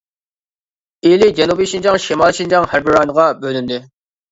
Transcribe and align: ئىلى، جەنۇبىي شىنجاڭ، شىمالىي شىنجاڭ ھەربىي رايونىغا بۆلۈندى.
ئىلى، 1.09 1.27
جەنۇبىي 1.41 1.69
شىنجاڭ، 1.75 2.01
شىمالىي 2.07 2.39
شىنجاڭ 2.41 2.67
ھەربىي 2.75 2.99
رايونىغا 2.99 3.29
بۆلۈندى. 3.47 3.83